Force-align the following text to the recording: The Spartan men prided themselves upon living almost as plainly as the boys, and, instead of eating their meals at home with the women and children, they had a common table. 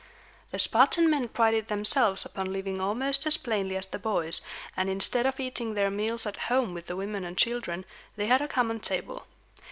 The 0.49 0.57
Spartan 0.57 1.11
men 1.11 1.27
prided 1.27 1.67
themselves 1.67 2.25
upon 2.25 2.51
living 2.51 2.81
almost 2.81 3.27
as 3.27 3.37
plainly 3.37 3.77
as 3.77 3.85
the 3.85 3.99
boys, 3.99 4.41
and, 4.75 4.89
instead 4.89 5.27
of 5.27 5.39
eating 5.39 5.75
their 5.75 5.91
meals 5.91 6.25
at 6.25 6.37
home 6.49 6.73
with 6.73 6.87
the 6.87 6.95
women 6.95 7.23
and 7.23 7.37
children, 7.37 7.85
they 8.15 8.25
had 8.25 8.41
a 8.41 8.47
common 8.47 8.79
table. 8.79 9.27